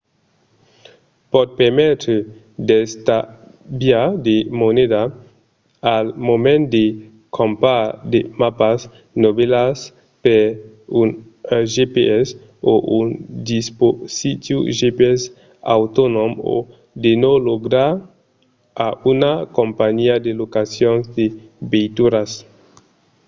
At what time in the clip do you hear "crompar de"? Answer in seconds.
7.35-8.19